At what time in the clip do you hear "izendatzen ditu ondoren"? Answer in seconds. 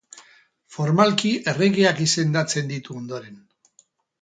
2.07-3.39